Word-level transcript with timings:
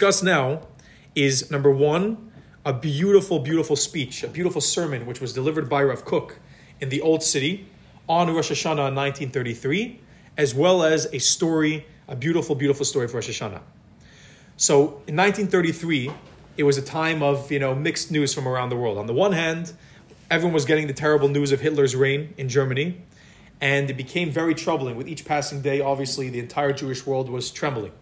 discuss 0.00 0.22
now 0.22 0.62
is 1.14 1.50
number 1.50 1.70
one, 1.70 2.32
a 2.64 2.72
beautiful, 2.72 3.38
beautiful 3.38 3.76
speech, 3.76 4.22
a 4.22 4.28
beautiful 4.28 4.62
sermon 4.62 5.04
which 5.04 5.20
was 5.20 5.34
delivered 5.34 5.68
by 5.68 5.82
Rav 5.82 6.06
Kook 6.06 6.38
in 6.80 6.88
the 6.88 7.02
Old 7.02 7.22
City 7.22 7.66
on 8.08 8.34
Rosh 8.34 8.50
Hashanah 8.50 8.88
in 8.88 8.94
1933, 8.94 10.00
as 10.38 10.54
well 10.54 10.82
as 10.82 11.06
a 11.12 11.18
story, 11.18 11.86
a 12.08 12.16
beautiful, 12.16 12.54
beautiful 12.54 12.86
story 12.86 13.08
for 13.08 13.18
Rosh 13.18 13.28
Hashanah. 13.28 13.60
So 14.56 15.02
in 15.06 15.16
1933, 15.16 16.10
it 16.56 16.62
was 16.62 16.78
a 16.78 16.82
time 16.82 17.22
of 17.22 17.52
you 17.52 17.58
know 17.58 17.74
mixed 17.74 18.10
news 18.10 18.32
from 18.32 18.48
around 18.48 18.70
the 18.70 18.76
world. 18.76 18.96
On 18.96 19.06
the 19.06 19.12
one 19.12 19.32
hand, 19.32 19.74
everyone 20.30 20.54
was 20.54 20.64
getting 20.64 20.86
the 20.86 20.94
terrible 20.94 21.28
news 21.28 21.52
of 21.52 21.60
Hitler's 21.60 21.94
reign 21.94 22.32
in 22.38 22.48
Germany, 22.48 23.02
and 23.60 23.90
it 23.90 23.98
became 23.98 24.30
very 24.30 24.54
troubling. 24.54 24.96
With 24.96 25.08
each 25.08 25.26
passing 25.26 25.60
day, 25.60 25.82
obviously, 25.82 26.30
the 26.30 26.38
entire 26.38 26.72
Jewish 26.72 27.04
world 27.04 27.28
was 27.28 27.50
trembling. 27.50 27.92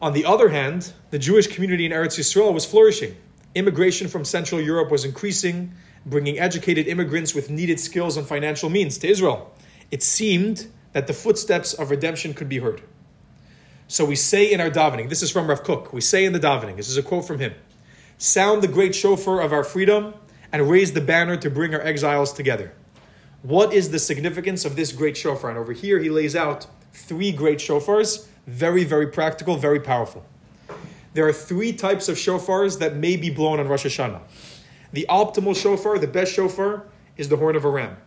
On 0.00 0.12
the 0.12 0.24
other 0.24 0.50
hand, 0.50 0.92
the 1.10 1.18
Jewish 1.18 1.48
community 1.48 1.84
in 1.84 1.90
Eretz 1.90 2.18
Yisrael 2.18 2.54
was 2.54 2.64
flourishing. 2.64 3.16
Immigration 3.56 4.06
from 4.06 4.24
Central 4.24 4.60
Europe 4.60 4.92
was 4.92 5.04
increasing, 5.04 5.72
bringing 6.06 6.38
educated 6.38 6.86
immigrants 6.86 7.34
with 7.34 7.50
needed 7.50 7.80
skills 7.80 8.16
and 8.16 8.26
financial 8.26 8.70
means 8.70 8.98
to 8.98 9.08
Israel. 9.08 9.52
It 9.90 10.04
seemed 10.04 10.68
that 10.92 11.08
the 11.08 11.12
footsteps 11.12 11.74
of 11.74 11.90
redemption 11.90 12.32
could 12.32 12.48
be 12.48 12.58
heard. 12.58 12.82
So 13.88 14.04
we 14.04 14.14
say 14.14 14.52
in 14.52 14.60
our 14.60 14.70
davening, 14.70 15.08
this 15.08 15.22
is 15.22 15.32
from 15.32 15.48
Rav 15.48 15.64
Kook, 15.64 15.92
we 15.92 16.00
say 16.00 16.24
in 16.24 16.32
the 16.32 16.38
davening, 16.38 16.76
this 16.76 16.88
is 16.88 16.96
a 16.96 17.02
quote 17.02 17.26
from 17.26 17.40
him 17.40 17.54
Sound 18.18 18.62
the 18.62 18.68
great 18.68 18.94
shofar 18.94 19.40
of 19.40 19.52
our 19.52 19.64
freedom 19.64 20.14
and 20.52 20.70
raise 20.70 20.92
the 20.92 21.00
banner 21.00 21.36
to 21.38 21.50
bring 21.50 21.74
our 21.74 21.80
exiles 21.80 22.32
together. 22.32 22.72
What 23.42 23.72
is 23.72 23.90
the 23.90 23.98
significance 23.98 24.64
of 24.64 24.76
this 24.76 24.92
great 24.92 25.16
shofar? 25.16 25.50
And 25.50 25.58
over 25.58 25.72
here 25.72 25.98
he 25.98 26.10
lays 26.10 26.36
out 26.36 26.68
three 26.92 27.32
great 27.32 27.58
shofars, 27.58 28.27
very, 28.48 28.82
very 28.82 29.06
practical, 29.06 29.56
very 29.56 29.78
powerful. 29.78 30.24
There 31.12 31.28
are 31.28 31.32
three 31.32 31.72
types 31.72 32.08
of 32.08 32.16
shofars 32.16 32.78
that 32.78 32.96
may 32.96 33.16
be 33.16 33.28
blown 33.28 33.60
on 33.60 33.68
Rosh 33.68 33.84
Hashanah. 33.84 34.22
The 34.92 35.06
optimal 35.10 35.54
shofar, 35.54 35.98
the 35.98 36.06
best 36.06 36.32
shofar, 36.32 36.86
is 37.18 37.28
the 37.28 37.36
horn 37.36 37.56
of 37.56 37.64
a 37.66 37.68
ram. 37.68 37.98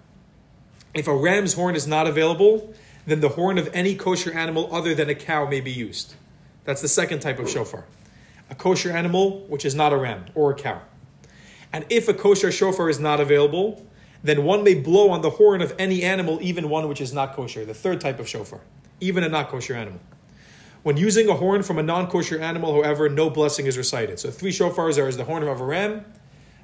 If 0.96 1.08
a 1.08 1.16
ram's 1.16 1.54
horn 1.54 1.76
is 1.76 1.86
not 1.86 2.08
available, 2.08 2.74
then 3.06 3.20
the 3.20 3.30
horn 3.30 3.60
of 3.60 3.70
any 3.72 3.94
kosher 3.94 4.34
animal 4.34 4.74
other 4.74 4.96
than 4.96 5.10
a 5.10 5.16
cow 5.16 5.48
may 5.48 5.62
be 5.62 5.72
used. 5.72 6.16
That's 6.64 6.82
the 6.82 6.88
second 6.88 7.20
type 7.20 7.38
of 7.38 7.48
shofar. 7.48 7.86
A 8.50 8.56
kosher 8.56 8.92
animal 8.92 9.42
which 9.48 9.64
is 9.64 9.76
not 9.76 9.94
a 9.94 9.98
ram 9.98 10.26
or 10.34 10.52
a 10.52 10.56
cow. 10.56 10.82
And 11.72 11.86
if 11.90 12.08
a 12.08 12.14
kosher 12.16 12.52
shofar 12.52 12.90
is 12.90 13.00
not 13.00 13.20
available, 13.20 13.86
then 14.24 14.44
one 14.44 14.64
may 14.64 14.74
blow 14.74 15.12
on 15.12 15.22
the 15.22 15.30
horn 15.30 15.62
of 15.62 15.74
any 15.78 16.02
animal, 16.02 16.40
even 16.42 16.68
one 16.68 16.88
which 16.88 17.00
is 17.00 17.14
not 17.14 17.36
kosher, 17.36 17.64
the 17.64 17.74
third 17.74 18.02
type 18.02 18.20
of 18.20 18.28
shofar, 18.28 18.62
even 19.00 19.24
a 19.24 19.30
not 19.30 19.50
kosher 19.50 19.76
animal. 19.76 20.00
When 20.84 20.98
using 20.98 21.30
a 21.30 21.36
horn 21.36 21.62
from 21.62 21.78
a 21.78 21.84
non 21.84 22.08
kosher 22.08 22.40
animal, 22.40 22.74
however, 22.74 23.08
no 23.08 23.30
blessing 23.30 23.68
is 23.68 23.78
recited. 23.78 24.20
So 24.20 24.32
three 24.32 24.52
shofars 24.52 24.98
are 24.98 25.08
as 25.08 25.16
the 25.16 25.26
horn 25.26 25.44
of 25.44 25.62
a 25.62 25.64
ram, 25.64 26.06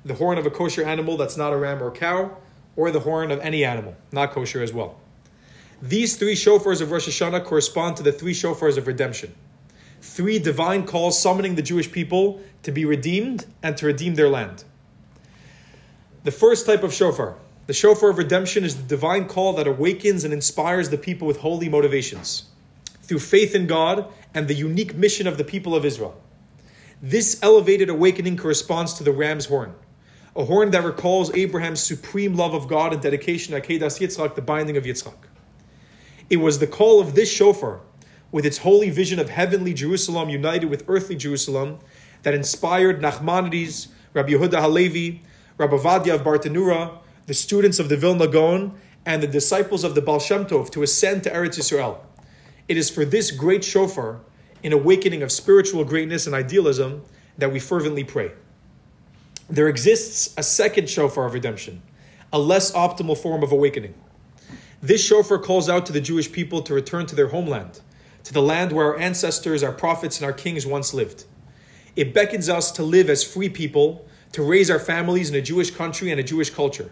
the 0.03 0.15
horn 0.15 0.39
of 0.39 0.45
a 0.45 0.49
kosher 0.49 0.83
animal 0.83 1.17
that's 1.17 1.37
not 1.37 1.53
a 1.53 1.57
ram 1.57 1.83
or 1.83 1.91
cow, 1.91 2.37
or 2.75 2.89
the 2.89 3.01
horn 3.01 3.29
of 3.29 3.39
any 3.41 3.63
animal, 3.63 3.95
not 4.11 4.31
kosher 4.31 4.63
as 4.63 4.73
well. 4.73 4.99
These 5.81 6.17
three 6.17 6.33
shofars 6.33 6.81
of 6.81 6.89
Rosh 6.89 7.07
Hashanah 7.07 7.45
correspond 7.45 7.97
to 7.97 8.03
the 8.03 8.11
three 8.11 8.33
shofars 8.33 8.77
of 8.77 8.87
redemption. 8.87 9.35
Three 10.01 10.39
divine 10.39 10.87
calls 10.87 11.21
summoning 11.21 11.53
the 11.53 11.61
Jewish 11.61 11.91
people 11.91 12.41
to 12.63 12.71
be 12.71 12.85
redeemed 12.85 13.45
and 13.61 13.77
to 13.77 13.85
redeem 13.85 14.15
their 14.15 14.29
land. 14.29 14.63
The 16.23 16.31
first 16.31 16.65
type 16.65 16.81
of 16.81 16.91
shofar, 16.91 17.35
the 17.67 17.73
shofar 17.73 18.09
of 18.09 18.17
redemption, 18.17 18.63
is 18.63 18.77
the 18.77 18.83
divine 18.83 19.27
call 19.27 19.53
that 19.53 19.67
awakens 19.67 20.23
and 20.23 20.33
inspires 20.33 20.89
the 20.89 20.97
people 20.97 21.27
with 21.27 21.37
holy 21.37 21.69
motivations 21.69 22.45
through 23.07 23.19
faith 23.19 23.55
in 23.55 23.67
God 23.67 24.11
and 24.33 24.47
the 24.47 24.53
unique 24.53 24.95
mission 24.95 25.27
of 25.27 25.37
the 25.37 25.43
people 25.43 25.73
of 25.73 25.85
Israel. 25.85 26.21
This 27.01 27.39
elevated 27.41 27.89
awakening 27.89 28.37
corresponds 28.37 28.93
to 28.95 29.03
the 29.03 29.11
ram's 29.11 29.45
horn, 29.45 29.75
a 30.35 30.45
horn 30.45 30.71
that 30.71 30.83
recalls 30.83 31.33
Abraham's 31.35 31.81
supreme 31.81 32.35
love 32.35 32.53
of 32.53 32.67
God 32.67 32.91
and 32.91 33.01
dedication 33.01 33.53
to 33.53 33.61
Akedas 33.61 33.99
Yitzchak, 33.99 34.35
the 34.35 34.41
binding 34.41 34.77
of 34.77 34.83
Yitzchak. 34.83 35.15
It 36.29 36.37
was 36.37 36.59
the 36.59 36.67
call 36.67 36.99
of 36.99 37.15
this 37.15 37.31
shofar, 37.31 37.81
with 38.31 38.45
its 38.45 38.59
holy 38.59 38.89
vision 38.89 39.19
of 39.19 39.29
heavenly 39.29 39.73
Jerusalem 39.73 40.27
united 40.29 40.69
with 40.69 40.83
earthly 40.87 41.15
Jerusalem, 41.15 41.79
that 42.23 42.33
inspired 42.33 43.01
Nachmanides, 43.01 43.87
Rabbi 44.13 44.31
Yehuda 44.31 44.59
Halevi, 44.59 45.21
Rabbi 45.57 45.77
Vadia 45.77 46.15
of 46.15 46.21
Bartanura, 46.21 46.97
the 47.25 47.33
students 47.33 47.79
of 47.79 47.87
the 47.87 47.95
Vilna 47.95 48.27
Gaon, 48.27 48.77
and 49.05 49.23
the 49.23 49.27
disciples 49.27 49.85
of 49.85 49.95
the 49.95 50.01
Baal 50.01 50.19
Shem 50.19 50.45
Tov 50.45 50.69
to 50.71 50.83
ascend 50.83 51.23
to 51.23 51.29
Eretz 51.29 51.57
Yisrael. 51.57 51.99
It 52.67 52.77
is 52.77 52.89
for 52.89 53.05
this 53.05 53.31
great 53.31 53.63
shofar, 53.63 54.19
in 54.63 54.73
awakening 54.73 55.23
of 55.23 55.31
spiritual 55.31 55.85
greatness 55.85 56.25
and 56.25 56.35
idealism, 56.35 57.03
that 57.37 57.51
we 57.51 57.59
fervently 57.59 58.03
pray. 58.03 58.31
There 59.49 59.69
exists 59.69 60.33
a 60.37 60.43
second 60.43 60.89
shofar 60.89 61.27
of 61.27 61.33
redemption, 61.33 61.81
a 62.33 62.39
less 62.39 62.71
optimal 62.73 63.17
form 63.17 63.43
of 63.43 63.51
awakening. 63.51 63.93
This 64.81 65.03
shofar 65.03 65.37
calls 65.37 65.69
out 65.69 65.85
to 65.85 65.93
the 65.93 66.01
Jewish 66.01 66.31
people 66.31 66.61
to 66.63 66.73
return 66.73 67.05
to 67.05 67.15
their 67.15 67.29
homeland, 67.29 67.79
to 68.23 68.33
the 68.33 68.41
land 68.41 68.73
where 68.73 68.87
our 68.87 68.99
ancestors, 68.99 69.63
our 69.63 69.71
prophets, 69.71 70.17
and 70.17 70.25
our 70.25 70.33
kings 70.33 70.65
once 70.65 70.93
lived. 70.93 71.23
It 71.95 72.13
beckons 72.13 72.49
us 72.49 72.71
to 72.73 72.83
live 72.83 73.09
as 73.09 73.23
free 73.23 73.49
people, 73.49 74.05
to 74.33 74.43
raise 74.43 74.69
our 74.69 74.79
families 74.79 75.29
in 75.29 75.35
a 75.35 75.41
Jewish 75.41 75.71
country 75.71 76.11
and 76.11 76.19
a 76.19 76.23
Jewish 76.23 76.49
culture. 76.49 76.91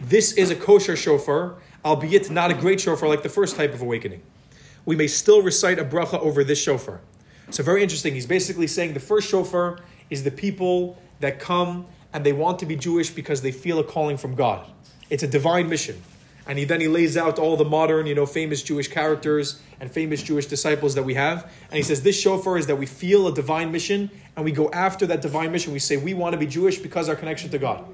This 0.00 0.32
is 0.32 0.50
a 0.50 0.56
kosher 0.56 0.96
shofar, 0.96 1.54
albeit 1.84 2.28
not 2.30 2.50
a 2.50 2.54
great 2.54 2.80
shofar 2.80 3.08
like 3.08 3.22
the 3.22 3.28
first 3.28 3.56
type 3.56 3.72
of 3.72 3.80
awakening. 3.80 4.22
We 4.86 4.96
may 4.96 5.06
still 5.06 5.42
recite 5.42 5.78
a 5.78 5.84
bracha 5.84 6.18
over 6.20 6.42
this 6.42 6.58
shofar. 6.58 7.00
So, 7.50 7.62
very 7.62 7.82
interesting. 7.82 8.14
He's 8.14 8.26
basically 8.26 8.66
saying 8.66 8.94
the 8.94 9.00
first 9.00 9.28
shofar 9.28 9.78
is 10.08 10.24
the 10.24 10.30
people 10.30 10.96
that 11.20 11.38
come 11.38 11.86
and 12.12 12.24
they 12.24 12.32
want 12.32 12.58
to 12.60 12.66
be 12.66 12.76
Jewish 12.76 13.10
because 13.10 13.42
they 13.42 13.52
feel 13.52 13.78
a 13.78 13.84
calling 13.84 14.16
from 14.16 14.34
God. 14.34 14.66
It's 15.10 15.22
a 15.22 15.28
divine 15.28 15.68
mission 15.68 16.02
and 16.46 16.58
he 16.58 16.64
then 16.64 16.80
he 16.80 16.88
lays 16.88 17.16
out 17.16 17.38
all 17.38 17.56
the 17.56 17.64
modern, 17.64 18.06
you 18.06 18.14
know, 18.14 18.24
famous 18.24 18.62
Jewish 18.62 18.88
characters 18.88 19.60
and 19.80 19.90
famous 19.90 20.22
Jewish 20.22 20.46
disciples 20.46 20.94
that 20.94 21.02
we 21.02 21.14
have. 21.14 21.50
And 21.70 21.76
he 21.76 21.82
says 21.82 22.02
this 22.02 22.18
shofar 22.18 22.56
is 22.56 22.68
that 22.68 22.76
we 22.76 22.86
feel 22.86 23.26
a 23.26 23.34
divine 23.34 23.72
mission 23.72 24.10
and 24.36 24.44
we 24.44 24.52
go 24.52 24.70
after 24.70 25.06
that 25.06 25.20
divine 25.20 25.50
mission. 25.50 25.72
We 25.72 25.80
say 25.80 25.96
we 25.96 26.14
want 26.14 26.34
to 26.34 26.38
be 26.38 26.46
Jewish 26.46 26.78
because 26.78 27.08
our 27.08 27.16
connection 27.16 27.50
to 27.50 27.58
God. 27.58 27.84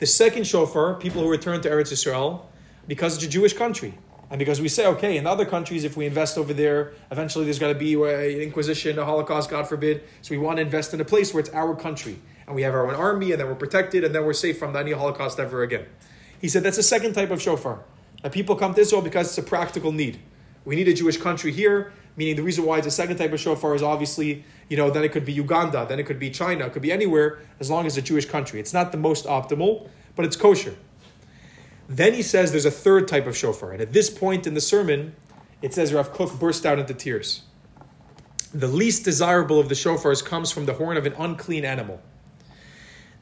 The 0.00 0.06
second 0.06 0.46
shofar, 0.46 0.94
people 0.94 1.22
who 1.22 1.30
return 1.30 1.62
to 1.62 1.70
Eretz 1.70 1.90
Israel, 1.90 2.50
because 2.86 3.16
it's 3.16 3.24
a 3.24 3.28
Jewish 3.28 3.54
country. 3.54 3.94
And 4.30 4.38
because 4.38 4.60
we 4.60 4.68
say, 4.68 4.86
okay, 4.86 5.16
in 5.16 5.26
other 5.26 5.46
countries, 5.46 5.84
if 5.84 5.96
we 5.96 6.04
invest 6.04 6.36
over 6.36 6.52
there, 6.52 6.92
eventually 7.10 7.44
there's 7.46 7.58
got 7.58 7.68
to 7.68 7.74
be 7.74 7.94
an 7.94 8.40
inquisition, 8.42 8.98
a 8.98 9.04
Holocaust, 9.04 9.48
God 9.48 9.66
forbid. 9.66 10.02
So 10.20 10.32
we 10.34 10.38
want 10.38 10.58
to 10.58 10.62
invest 10.62 10.92
in 10.92 11.00
a 11.00 11.04
place 11.04 11.32
where 11.32 11.40
it's 11.40 11.50
our 11.50 11.74
country. 11.74 12.18
And 12.46 12.54
we 12.54 12.62
have 12.62 12.74
our 12.74 12.86
own 12.86 12.94
army, 12.94 13.32
and 13.32 13.40
then 13.40 13.48
we're 13.48 13.54
protected, 13.54 14.04
and 14.04 14.14
then 14.14 14.24
we're 14.24 14.34
safe 14.34 14.58
from 14.58 14.76
any 14.76 14.92
Holocaust 14.92 15.38
ever 15.40 15.62
again. 15.62 15.86
He 16.40 16.48
said 16.48 16.62
that's 16.62 16.76
the 16.76 16.82
second 16.82 17.14
type 17.14 17.30
of 17.30 17.40
shofar. 17.40 17.80
That 18.22 18.32
people 18.32 18.56
come 18.56 18.74
to 18.74 18.80
Israel 18.80 19.02
because 19.02 19.28
it's 19.28 19.38
a 19.38 19.42
practical 19.42 19.92
need. 19.92 20.18
We 20.64 20.76
need 20.76 20.88
a 20.88 20.94
Jewish 20.94 21.16
country 21.16 21.52
here, 21.52 21.92
meaning 22.16 22.36
the 22.36 22.42
reason 22.42 22.64
why 22.64 22.78
it's 22.78 22.86
a 22.86 22.90
second 22.90 23.16
type 23.16 23.32
of 23.32 23.40
shofar 23.40 23.74
is 23.74 23.82
obviously, 23.82 24.44
you 24.68 24.76
know, 24.76 24.90
then 24.90 25.04
it 25.04 25.12
could 25.12 25.24
be 25.24 25.32
Uganda, 25.32 25.86
then 25.88 25.98
it 25.98 26.04
could 26.04 26.18
be 26.18 26.30
China, 26.30 26.66
it 26.66 26.72
could 26.72 26.82
be 26.82 26.92
anywhere 26.92 27.38
as 27.60 27.70
long 27.70 27.86
as 27.86 27.96
it's 27.96 28.04
a 28.04 28.08
Jewish 28.08 28.26
country. 28.26 28.60
It's 28.60 28.74
not 28.74 28.92
the 28.92 28.98
most 28.98 29.24
optimal, 29.24 29.88
but 30.16 30.24
it's 30.24 30.36
kosher. 30.36 30.74
Then 31.88 32.12
he 32.12 32.22
says 32.22 32.50
there's 32.50 32.66
a 32.66 32.70
third 32.70 33.08
type 33.08 33.26
of 33.26 33.36
shofar. 33.36 33.72
And 33.72 33.80
at 33.80 33.92
this 33.92 34.10
point 34.10 34.46
in 34.46 34.54
the 34.54 34.60
sermon, 34.60 35.16
it 35.62 35.72
says 35.72 35.92
Rav 35.92 36.12
Kook 36.12 36.38
burst 36.38 36.66
out 36.66 36.78
into 36.78 36.94
tears. 36.94 37.42
The 38.52 38.68
least 38.68 39.04
desirable 39.04 39.58
of 39.58 39.68
the 39.68 39.74
shofars 39.74 40.24
comes 40.24 40.50
from 40.50 40.66
the 40.66 40.74
horn 40.74 40.96
of 40.96 41.06
an 41.06 41.14
unclean 41.18 41.64
animal. 41.64 42.00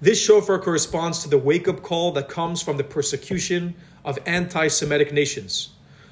This 0.01 0.23
shofar 0.23 0.59
corresponds 0.59 1.23
to 1.23 1.29
the 1.29 1.39
wake 1.39 1.69
up 1.69 1.83
call 1.83 2.13
that 2.13 2.29
comes 2.29 2.61
from 2.61 2.77
the 2.77 2.85
persecution 2.85 3.75
of 4.05 4.19
anti 4.27 4.69
Semitic 4.69 5.13
nations, 5.13 5.71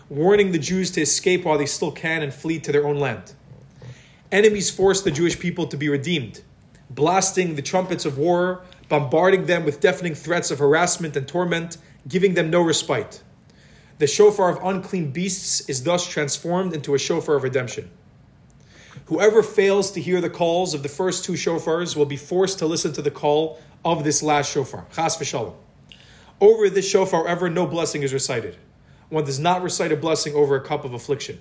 warning 0.09 0.53
the 0.53 0.59
Jews 0.59 0.91
to 0.93 1.03
escape 1.03 1.45
while 1.45 1.59
they 1.59 1.67
still 1.67 1.93
can 1.93 2.23
and 2.23 2.33
flee 2.33 2.59
to 2.61 2.73
their 2.73 2.87
own 2.87 2.99
land. 2.99 3.35
Enemies 4.33 4.71
force 4.71 5.03
the 5.03 5.11
Jewish 5.11 5.39
people 5.39 5.67
to 5.67 5.77
be 5.77 5.89
redeemed, 5.89 6.41
blasting 6.89 7.57
the 7.57 7.63
trumpets 7.63 8.05
of 8.05 8.17
war, 8.17 8.63
bombarding 8.89 9.47
them 9.47 9.65
with 9.65 9.81
deafening 9.81 10.15
threats 10.15 10.51
of 10.51 10.59
harassment 10.59 11.15
and 11.15 11.29
torment, 11.29 11.77
giving 12.07 12.35
them 12.35 12.51
no 12.51 12.63
respite. 12.63 13.23
The 13.99 14.07
shofar 14.07 14.51
of 14.51 14.63
unclean 14.65 15.13
beasts 15.13 15.69
is 15.69 15.85
thus 15.85 16.07
transformed 16.07 16.75
into 16.75 16.95
a 16.95 16.99
shofar 16.99 17.37
of 17.37 17.43
redemption. 17.43 17.91
Whoever 19.07 19.43
fails 19.43 19.91
to 19.93 20.01
hear 20.01 20.21
the 20.21 20.31
calls 20.31 20.75
of 20.75 20.83
the 20.83 20.89
first 20.89 21.25
two 21.25 21.33
shofars 21.33 21.95
will 21.95 22.07
be 22.07 22.17
forced 22.17 22.59
to 22.61 22.67
listen 22.67 22.93
to 22.95 23.03
the 23.03 23.11
call 23.11 23.61
of 23.85 24.03
this 24.03 24.23
last 24.23 24.51
shofar. 24.51 24.87
Chas 24.95 25.17
v'shalom. 25.17 25.55
Over 26.41 26.69
this 26.69 26.89
shofar, 26.89 27.25
however, 27.25 27.49
no 27.51 27.67
blessing 27.67 28.03
is 28.03 28.13
recited. 28.13 28.57
One 29.11 29.25
does 29.25 29.39
not 29.39 29.63
recite 29.63 29.93
a 29.93 29.97
blessing 29.97 30.35
over 30.35 30.57
a 30.57 30.61
cup 30.61 30.85
of 30.85 30.95
affliction. 30.95 31.41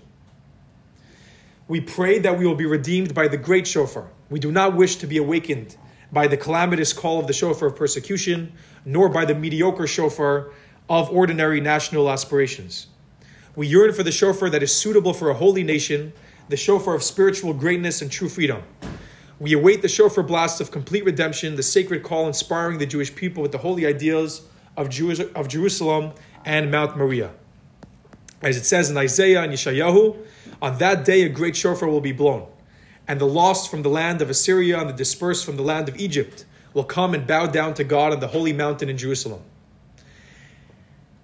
We 1.68 1.80
pray 1.82 2.20
that 2.20 2.38
we 2.38 2.46
will 2.46 2.56
be 2.56 2.66
redeemed 2.66 3.14
by 3.14 3.30
the 3.30 3.38
great 3.38 3.66
shofar. 3.66 4.10
We 4.30 4.40
do 4.40 4.52
not 4.52 4.76
wish 4.76 4.98
to 4.98 5.08
be 5.08 5.18
awakened 5.18 5.78
by 6.14 6.28
the 6.28 6.38
calamitous 6.38 6.94
call 6.94 7.20
of 7.20 7.28
the 7.28 7.34
shofar 7.34 7.70
of 7.70 7.76
persecution, 7.76 8.54
nor 8.86 9.10
by 9.10 9.26
the 9.26 9.34
mediocre 9.34 9.88
shofar 9.88 10.52
of 10.88 11.10
ordinary 11.10 11.60
national 11.60 12.10
aspirations. 12.10 12.88
We 13.56 13.68
yearn 13.68 13.94
for 13.94 14.04
the 14.04 14.12
shofar 14.12 14.50
that 14.52 14.64
is 14.64 14.74
suitable 14.74 15.14
for 15.14 15.30
a 15.30 15.34
holy 15.34 15.64
nation 15.64 16.14
the 16.50 16.58
shofar 16.58 16.94
of 16.94 17.04
spiritual 17.04 17.54
greatness 17.54 18.02
and 18.02 18.12
true 18.12 18.30
freedom. 18.30 18.62
We 19.40 19.54
await 19.54 19.82
the 19.82 19.88
shofar 19.88 20.24
blast 20.24 20.62
of 20.62 20.72
complete 20.72 21.06
redemption, 21.06 21.56
the 21.56 21.64
sacred 21.64 22.04
call 22.04 22.28
inspiring 22.28 22.78
the 22.78 22.86
Jewish 22.86 23.16
people 23.16 23.42
with 23.42 23.52
the 23.52 23.58
holy 23.58 23.86
ideals 23.86 24.44
of, 24.78 24.90
Jewish, 24.90 25.20
of 25.20 25.48
Jerusalem 25.48 26.14
and 26.46 26.70
Mount 26.70 26.98
Moriah. 26.98 27.32
As 28.42 28.58
it 28.58 28.66
says 28.66 28.90
in 28.90 28.98
Isaiah 28.98 29.42
and 29.42 29.54
Yeshayahu, 29.54 30.18
on 30.62 30.78
that 30.78 31.06
day 31.06 31.24
a 31.24 31.30
great 31.30 31.56
shofar 31.56 31.88
will 31.88 32.02
be 32.02 32.12
blown, 32.12 32.48
and 33.08 33.20
the 33.20 33.26
lost 33.26 33.70
from 33.70 33.82
the 33.82 33.90
land 33.90 34.22
of 34.22 34.30
Assyria 34.30 34.80
and 34.80 34.90
the 34.90 34.94
dispersed 34.94 35.46
from 35.46 35.58
the 35.58 35.64
land 35.64 35.90
of 35.90 35.98
Egypt 35.98 36.46
will 36.74 36.84
come 36.84 37.14
and 37.14 37.28
bow 37.28 37.48
down 37.48 37.74
to 37.76 37.84
God 37.84 38.14
on 38.14 38.20
the 38.20 38.28
holy 38.28 38.54
mountain 38.54 38.90
in 38.90 38.98
Jerusalem. 38.98 39.42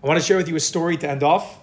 I 0.04 0.08
want 0.08 0.20
to 0.20 0.26
share 0.26 0.38
with 0.38 0.48
you 0.48 0.56
a 0.56 0.60
story 0.60 0.98
to 0.98 1.10
end 1.10 1.24
off. 1.24 1.60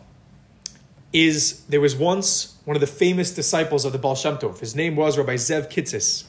Is 1.12 1.64
there 1.66 1.80
was 1.80 1.96
once 1.96 2.56
one 2.66 2.76
of 2.76 2.80
the 2.80 2.86
famous 2.86 3.32
disciples 3.32 3.84
of 3.84 3.92
the 3.92 3.98
Baal 3.98 4.16
Shem 4.16 4.36
Tov. 4.38 4.58
His 4.58 4.74
name 4.74 4.96
was 4.96 5.16
Rabbi 5.16 5.36
Zev 5.36 5.70
Kitzis. 5.70 6.24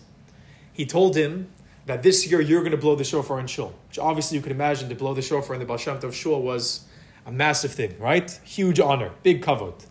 He 0.72 0.86
told 0.86 1.18
him 1.18 1.50
that 1.88 2.04
this 2.04 2.30
year 2.30 2.39
you're 2.39 2.62
going 2.62 2.72
to 2.72 2.78
blow 2.78 2.95
the 2.95 3.04
shofar 3.04 3.39
in 3.39 3.48
Shul, 3.48 3.74
which 3.89 3.98
obviously 3.98 4.38
you 4.38 4.44
can 4.44 4.51
imagine 4.51 4.88
to 4.89 4.95
blow 4.95 5.16
the 5.16 5.24
shofar 5.24 5.56
in 5.56 5.60
the 5.60 5.66
Baal 5.66 5.78
Shem 5.78 6.00
Tov 6.00 6.13
Shul 6.13 6.42
was 6.42 6.86
a 7.25 7.31
massive 7.31 7.72
thing, 7.72 7.98
right? 8.00 8.30
Huge 8.44 8.80
honor, 8.80 9.12
big 9.24 9.42
kavod. 9.42 9.88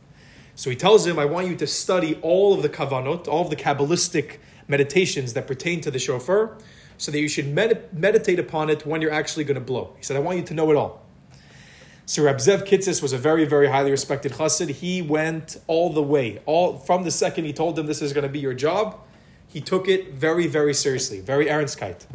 So 0.57 0.71
he 0.71 0.77
tells 0.77 1.07
him, 1.07 1.19
I 1.19 1.27
want 1.27 1.49
you 1.49 1.55
to 1.57 1.67
study 1.67 2.19
all 2.23 2.55
of 2.55 2.63
the 2.63 2.71
kavanot, 2.71 3.29
all 3.29 3.43
of 3.43 3.51
the 3.51 3.57
Kabbalistic 3.57 4.39
meditations 4.67 5.35
that 5.35 5.47
pertain 5.47 5.83
to 5.83 5.91
the 5.91 5.99
shofar, 5.99 6.57
so 6.97 7.13
that 7.13 7.21
you 7.21 7.29
should 7.29 7.47
med- 7.47 7.91
meditate 7.93 8.39
upon 8.39 8.71
it 8.71 8.87
when 8.87 9.03
you're 9.03 9.13
actually 9.13 9.45
going 9.45 9.57
to 9.57 9.61
blow. 9.61 9.93
He 9.99 10.03
said, 10.03 10.17
I 10.17 10.21
want 10.21 10.39
you 10.39 10.45
to 10.45 10.55
know 10.55 10.71
it 10.71 10.77
all. 10.77 11.03
So 12.07 12.23
Rab 12.23 12.37
Zev 12.37 12.67
Kitzis 12.67 13.03
was 13.03 13.13
a 13.13 13.19
very, 13.19 13.45
very 13.45 13.69
highly 13.69 13.91
respected 13.91 14.33
chassid. 14.33 14.71
He 14.71 15.03
went 15.03 15.59
all 15.67 15.93
the 15.93 16.03
way, 16.03 16.41
all 16.47 16.79
from 16.79 17.05
the 17.05 17.11
second 17.11 17.45
he 17.45 17.53
told 17.53 17.79
him 17.79 17.87
this 17.87 18.01
is 18.01 18.15
going 18.15 18.23
to 18.23 18.33
be 18.33 18.39
your 18.39 18.55
job. 18.55 18.99
He 19.47 19.61
took 19.61 19.89
it 19.89 20.15
very, 20.15 20.47
very 20.47 20.73
seriously, 20.73 21.21
very 21.21 21.47
ernstkeit. 21.47 22.07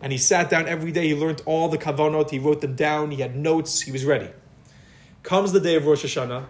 And 0.00 0.10
he 0.10 0.18
sat 0.18 0.50
down 0.50 0.66
every 0.66 0.90
day. 0.90 1.08
He 1.08 1.14
learned 1.14 1.42
all 1.46 1.68
the 1.68 1.78
kavanot. 1.78 2.30
He 2.30 2.40
wrote 2.40 2.60
them 2.60 2.74
down. 2.74 3.12
He 3.12 3.22
had 3.22 3.36
notes. 3.36 3.82
He 3.82 3.92
was 3.92 4.04
ready. 4.04 4.30
Comes 5.22 5.52
the 5.52 5.60
day 5.60 5.76
of 5.76 5.86
Rosh 5.86 6.04
Hashanah. 6.04 6.46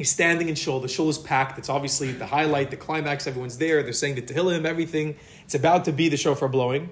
He's 0.00 0.10
standing 0.10 0.48
in 0.48 0.54
shul. 0.54 0.80
The 0.80 0.88
shul 0.88 1.10
is 1.10 1.18
packed. 1.18 1.58
It's 1.58 1.68
obviously 1.68 2.10
the 2.12 2.24
highlight, 2.24 2.70
the 2.70 2.76
climax. 2.78 3.26
Everyone's 3.26 3.58
there. 3.58 3.82
They're 3.82 3.92
saying 3.92 4.14
the 4.14 4.22
Tehillim, 4.22 4.64
everything. 4.64 5.16
It's 5.44 5.54
about 5.54 5.84
to 5.84 5.92
be 5.92 6.08
the 6.08 6.16
shofar 6.16 6.48
blowing. 6.48 6.88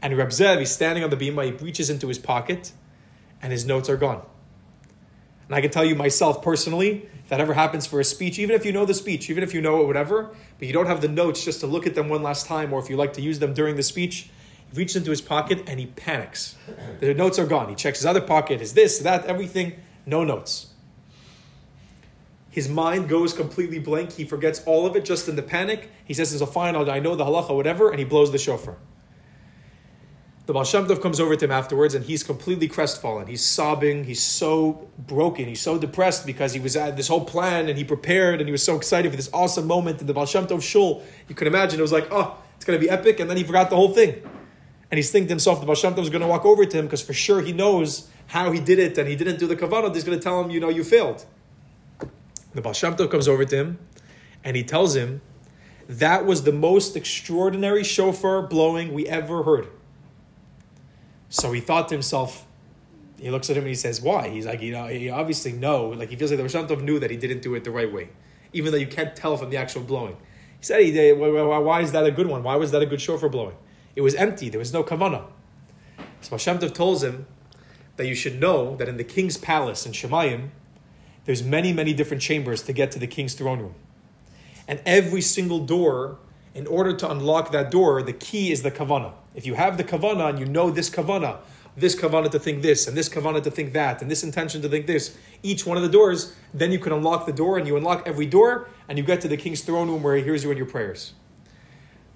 And 0.00 0.16
Reb 0.16 0.28
Zev, 0.28 0.60
he's 0.60 0.70
standing 0.70 1.02
on 1.02 1.10
the 1.10 1.16
bima. 1.16 1.46
He 1.46 1.50
reaches 1.50 1.90
into 1.90 2.06
his 2.06 2.16
pocket, 2.16 2.70
and 3.42 3.50
his 3.50 3.66
notes 3.66 3.88
are 3.88 3.96
gone. 3.96 4.22
And 5.46 5.56
I 5.56 5.60
can 5.60 5.72
tell 5.72 5.84
you 5.84 5.96
myself 5.96 6.40
personally, 6.40 7.08
if 7.24 7.28
that 7.28 7.40
ever 7.40 7.54
happens 7.54 7.86
for 7.86 7.98
a 7.98 8.04
speech, 8.04 8.38
even 8.38 8.54
if 8.54 8.64
you 8.64 8.70
know 8.70 8.84
the 8.84 8.94
speech, 8.94 9.28
even 9.28 9.42
if 9.42 9.52
you 9.52 9.60
know 9.60 9.82
it, 9.82 9.88
whatever, 9.88 10.30
but 10.60 10.68
you 10.68 10.72
don't 10.72 10.86
have 10.86 11.00
the 11.00 11.08
notes 11.08 11.44
just 11.44 11.58
to 11.58 11.66
look 11.66 11.88
at 11.88 11.96
them 11.96 12.08
one 12.08 12.22
last 12.22 12.46
time, 12.46 12.72
or 12.72 12.78
if 12.78 12.88
you 12.88 12.96
like 12.96 13.14
to 13.14 13.20
use 13.20 13.40
them 13.40 13.52
during 13.52 13.74
the 13.74 13.82
speech, 13.82 14.30
he 14.70 14.76
reaches 14.76 14.94
into 14.94 15.10
his 15.10 15.20
pocket 15.20 15.64
and 15.66 15.80
he 15.80 15.86
panics. 15.86 16.54
The 17.00 17.14
notes 17.14 17.36
are 17.40 17.46
gone. 17.46 17.68
He 17.68 17.74
checks 17.74 17.98
his 17.98 18.06
other 18.06 18.20
pocket, 18.20 18.60
his 18.60 18.74
this, 18.74 19.00
that, 19.00 19.26
everything, 19.26 19.72
no 20.06 20.22
notes. 20.22 20.68
His 22.50 22.68
mind 22.68 23.08
goes 23.08 23.32
completely 23.32 23.78
blank. 23.78 24.12
He 24.12 24.24
forgets 24.24 24.62
all 24.64 24.86
of 24.86 24.96
it 24.96 25.04
just 25.04 25.28
in 25.28 25.36
the 25.36 25.42
panic. 25.42 25.90
He 26.04 26.14
says, 26.14 26.32
"It's 26.32 26.42
a 26.42 26.46
fine. 26.46 26.74
I 26.74 26.98
know 26.98 27.14
the 27.14 27.24
halacha, 27.24 27.54
whatever," 27.54 27.90
and 27.90 27.98
he 27.98 28.04
blows 28.04 28.32
the 28.32 28.38
shofar. 28.38 28.76
The 30.46 30.54
Baal 30.54 30.64
Shem 30.64 30.86
Tov 30.86 31.02
comes 31.02 31.20
over 31.20 31.36
to 31.36 31.44
him 31.44 31.50
afterwards, 31.50 31.94
and 31.94 32.06
he's 32.06 32.22
completely 32.22 32.68
crestfallen. 32.68 33.26
He's 33.26 33.44
sobbing. 33.44 34.04
He's 34.04 34.22
so 34.22 34.88
broken. 34.96 35.44
He's 35.44 35.60
so 35.60 35.76
depressed 35.76 36.24
because 36.24 36.54
he 36.54 36.58
was 36.58 36.74
at 36.74 36.96
this 36.96 37.08
whole 37.08 37.26
plan, 37.26 37.68
and 37.68 37.76
he 37.76 37.84
prepared, 37.84 38.40
and 38.40 38.48
he 38.48 38.52
was 38.52 38.62
so 38.62 38.74
excited 38.74 39.10
for 39.10 39.16
this 39.16 39.28
awesome 39.34 39.66
moment 39.66 40.00
in 40.00 40.06
the 40.06 40.14
Baal 40.14 40.24
Shem 40.24 40.46
Tov 40.46 40.62
shul. 40.62 41.02
You 41.28 41.34
can 41.34 41.46
imagine 41.46 41.78
it 41.78 41.82
was 41.82 41.92
like, 41.92 42.08
oh, 42.10 42.38
it's 42.56 42.64
going 42.64 42.80
to 42.80 42.82
be 42.82 42.88
epic, 42.88 43.20
and 43.20 43.28
then 43.28 43.36
he 43.36 43.44
forgot 43.44 43.68
the 43.68 43.76
whole 43.76 43.92
thing. 43.92 44.22
And 44.90 44.96
he's 44.96 45.10
thinking 45.10 45.28
to 45.28 45.32
himself, 45.32 45.60
the 45.60 45.66
Baal 45.66 45.74
Shem 45.74 45.94
Tov 45.94 46.04
is 46.04 46.08
going 46.08 46.22
to 46.22 46.26
walk 46.26 46.46
over 46.46 46.64
to 46.64 46.78
him 46.78 46.86
because 46.86 47.02
for 47.02 47.12
sure 47.12 47.42
he 47.42 47.52
knows 47.52 48.08
how 48.28 48.50
he 48.50 48.58
did 48.58 48.78
it, 48.78 48.96
and 48.96 49.06
he 49.06 49.16
didn't 49.16 49.38
do 49.38 49.46
the 49.46 49.54
kavanah. 49.54 49.94
He's 49.94 50.04
going 50.04 50.18
to 50.18 50.24
tell 50.24 50.42
him, 50.42 50.48
you 50.50 50.60
know, 50.60 50.70
you 50.70 50.82
failed. 50.82 51.26
The 52.58 52.62
Baal 52.62 52.72
Shem 52.72 52.96
Tov 52.96 53.08
comes 53.08 53.28
over 53.28 53.44
to 53.44 53.56
him 53.56 53.78
and 54.42 54.56
he 54.56 54.64
tells 54.64 54.96
him, 54.96 55.20
that 55.88 56.26
was 56.26 56.42
the 56.42 56.50
most 56.50 56.96
extraordinary 56.96 57.84
shofar 57.84 58.42
blowing 58.42 58.92
we 58.92 59.06
ever 59.06 59.44
heard. 59.44 59.68
So 61.28 61.52
he 61.52 61.60
thought 61.60 61.86
to 61.90 61.94
himself, 61.94 62.48
he 63.16 63.30
looks 63.30 63.48
at 63.48 63.56
him 63.56 63.62
and 63.62 63.68
he 63.68 63.76
says, 63.76 64.00
why? 64.00 64.28
He's 64.28 64.44
like, 64.44 64.60
you 64.60 64.72
know, 64.72 64.88
he 64.88 65.08
obviously 65.08 65.52
know, 65.52 65.90
like 65.90 66.08
he 66.08 66.16
feels 66.16 66.32
like 66.32 66.40
the 66.40 66.48
Shem 66.48 66.66
Tov 66.66 66.82
knew 66.82 66.98
that 66.98 67.12
he 67.12 67.16
didn't 67.16 67.42
do 67.42 67.54
it 67.54 67.62
the 67.62 67.70
right 67.70 67.92
way, 67.92 68.08
even 68.52 68.72
though 68.72 68.78
you 68.78 68.88
can't 68.88 69.14
tell 69.14 69.36
from 69.36 69.50
the 69.50 69.56
actual 69.56 69.84
blowing. 69.84 70.16
He 70.58 70.64
said, 70.64 70.82
he, 70.82 71.12
why 71.12 71.80
is 71.80 71.92
that 71.92 72.04
a 72.04 72.10
good 72.10 72.26
one? 72.26 72.42
Why 72.42 72.56
was 72.56 72.72
that 72.72 72.82
a 72.82 72.86
good 72.86 73.00
shofar 73.00 73.28
blowing? 73.28 73.54
It 73.94 74.00
was 74.00 74.16
empty. 74.16 74.48
There 74.48 74.58
was 74.58 74.72
no 74.72 74.82
kavanah. 74.82 75.26
So 76.22 76.30
Hashem 76.30 76.58
Tov 76.58 76.74
tells 76.74 77.04
him 77.04 77.26
that 77.98 78.08
you 78.08 78.16
should 78.16 78.40
know 78.40 78.74
that 78.74 78.88
in 78.88 78.96
the 78.96 79.04
king's 79.04 79.36
palace 79.36 79.86
in 79.86 79.92
Shemayim, 79.92 80.48
there's 81.28 81.42
many, 81.42 81.74
many 81.74 81.92
different 81.92 82.22
chambers 82.22 82.62
to 82.62 82.72
get 82.72 82.90
to 82.90 82.98
the 82.98 83.06
king's 83.06 83.34
throne 83.34 83.58
room. 83.58 83.74
And 84.66 84.80
every 84.86 85.20
single 85.20 85.58
door, 85.58 86.16
in 86.54 86.66
order 86.66 86.96
to 86.96 87.10
unlock 87.10 87.52
that 87.52 87.70
door, 87.70 88.02
the 88.02 88.14
key 88.14 88.50
is 88.50 88.62
the 88.62 88.70
kavana. 88.70 89.12
If 89.34 89.44
you 89.44 89.52
have 89.52 89.76
the 89.76 89.84
kavana 89.84 90.30
and 90.30 90.38
you 90.38 90.46
know 90.46 90.70
this 90.70 90.88
kavana, 90.88 91.40
this 91.76 91.94
kavana 91.94 92.30
to 92.30 92.38
think 92.38 92.62
this, 92.62 92.88
and 92.88 92.96
this 92.96 93.10
kavana 93.10 93.42
to 93.42 93.50
think 93.50 93.74
that, 93.74 94.00
and 94.00 94.10
this 94.10 94.24
intention 94.24 94.62
to 94.62 94.70
think 94.70 94.86
this, 94.86 95.18
each 95.42 95.66
one 95.66 95.76
of 95.76 95.82
the 95.82 95.90
doors, 95.90 96.34
then 96.54 96.72
you 96.72 96.78
can 96.78 96.94
unlock 96.94 97.26
the 97.26 97.32
door, 97.34 97.58
and 97.58 97.66
you 97.66 97.76
unlock 97.76 98.08
every 98.08 98.24
door, 98.24 98.66
and 98.88 98.96
you 98.96 99.04
get 99.04 99.20
to 99.20 99.28
the 99.28 99.36
king's 99.36 99.60
throne 99.60 99.90
room 99.90 100.02
where 100.02 100.16
he 100.16 100.22
hears 100.22 100.44
you 100.44 100.50
in 100.50 100.56
your 100.56 100.64
prayers. 100.64 101.12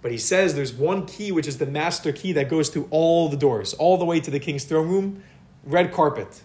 But 0.00 0.10
he 0.10 0.16
says 0.16 0.54
there's 0.54 0.72
one 0.72 1.04
key, 1.04 1.32
which 1.32 1.46
is 1.46 1.58
the 1.58 1.66
master 1.66 2.12
key 2.12 2.32
that 2.32 2.48
goes 2.48 2.70
through 2.70 2.88
all 2.90 3.28
the 3.28 3.36
doors, 3.36 3.74
all 3.74 3.98
the 3.98 4.06
way 4.06 4.20
to 4.20 4.30
the 4.30 4.40
king's 4.40 4.64
throne 4.64 4.88
room 4.88 5.22
red 5.64 5.92
carpet. 5.92 6.44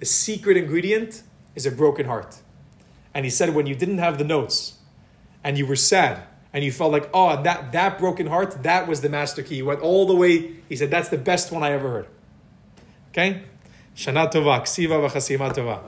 The 0.00 0.04
secret 0.04 0.58
ingredient 0.58 1.22
is 1.58 1.66
a 1.66 1.72
broken 1.82 2.06
heart. 2.06 2.32
And 3.12 3.24
he 3.26 3.30
said, 3.30 3.54
when 3.56 3.66
you 3.66 3.74
didn't 3.74 3.98
have 3.98 4.16
the 4.16 4.24
notes 4.36 4.78
and 5.42 5.58
you 5.58 5.66
were 5.66 5.80
sad 5.92 6.22
and 6.52 6.64
you 6.64 6.70
felt 6.70 6.92
like, 6.92 7.10
oh, 7.12 7.42
that, 7.42 7.72
that 7.72 7.98
broken 7.98 8.28
heart, 8.28 8.62
that 8.62 8.86
was 8.86 9.00
the 9.00 9.08
master 9.08 9.42
key. 9.42 9.56
He 9.56 9.62
went 9.62 9.80
all 9.80 10.06
the 10.06 10.14
way. 10.14 10.32
He 10.68 10.76
said, 10.76 10.90
that's 10.90 11.08
the 11.08 11.18
best 11.18 11.50
one 11.50 11.62
I 11.64 11.72
ever 11.72 11.90
heard. 11.90 12.06
Okay? 13.10 13.42
Shana 13.96 14.30
tova, 14.32 14.60
ksiva 14.62 14.96
v'chasima 15.02 15.52
tova. 15.52 15.78